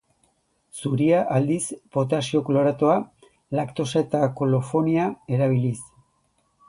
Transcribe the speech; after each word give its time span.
Zuria, 0.79 1.17
aldiz, 1.35 1.59
potasio 1.97 2.41
kloratoa, 2.47 2.95
laktosa 3.59 4.03
eta 4.07 4.23
kolofonia 4.41 5.05
erabiliz. 5.39 5.77